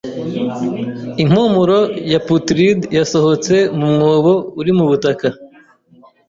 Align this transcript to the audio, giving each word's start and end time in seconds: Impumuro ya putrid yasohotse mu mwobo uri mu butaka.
Impumuro 1.23 1.79
ya 2.11 2.19
putrid 2.27 2.79
yasohotse 2.97 3.55
mu 3.77 3.87
mwobo 3.95 4.33
uri 4.59 4.71
mu 4.77 4.85
butaka. 4.89 5.27